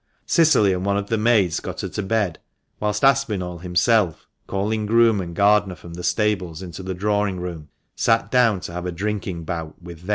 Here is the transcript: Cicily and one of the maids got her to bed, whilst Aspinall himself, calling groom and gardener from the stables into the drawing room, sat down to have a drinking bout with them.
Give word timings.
Cicily 0.25 0.73
and 0.73 0.83
one 0.83 0.97
of 0.97 1.09
the 1.09 1.17
maids 1.19 1.59
got 1.59 1.81
her 1.81 1.89
to 1.89 2.01
bed, 2.01 2.39
whilst 2.79 3.03
Aspinall 3.03 3.59
himself, 3.59 4.27
calling 4.47 4.87
groom 4.87 5.21
and 5.21 5.35
gardener 5.35 5.75
from 5.75 5.93
the 5.93 6.03
stables 6.03 6.63
into 6.63 6.81
the 6.81 6.95
drawing 6.95 7.39
room, 7.39 7.69
sat 7.95 8.31
down 8.31 8.61
to 8.61 8.73
have 8.73 8.87
a 8.87 8.91
drinking 8.91 9.43
bout 9.43 9.79
with 9.79 9.99
them. 10.07 10.09